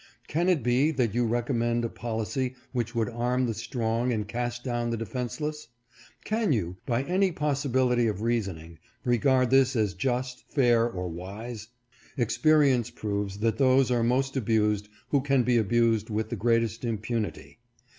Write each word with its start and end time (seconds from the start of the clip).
Can 0.27 0.49
it 0.49 0.63
be 0.63 0.89
that 0.89 1.13
you 1.13 1.27
recommend 1.27 1.85
a 1.85 1.87
policy 1.87 2.55
which 2.71 2.95
would 2.95 3.07
arm 3.07 3.45
the 3.45 3.53
strong 3.53 4.11
and 4.11 4.27
cast 4.27 4.63
down 4.63 4.89
the 4.89 4.97
defenceless? 4.97 5.67
Can 6.25 6.51
you, 6.51 6.77
by 6.87 7.03
any 7.03 7.31
possibility 7.31 8.07
of 8.07 8.23
reasoning, 8.23 8.79
regard 9.05 9.51
this 9.51 9.75
as 9.75 9.93
just, 9.93 10.43
fair, 10.49 10.89
or 10.89 11.07
wise? 11.07 11.67
Experience 12.17 12.89
proves 12.89 13.37
that 13.41 13.59
those 13.59 13.91
are 13.91 14.01
most 14.01 14.35
abused 14.35 14.89
who 15.09 15.21
can 15.21 15.43
be 15.43 15.57
abused 15.57 16.09
with 16.09 16.29
the 16.29 16.35
greatest 16.35 16.83
impunity. 16.83 17.59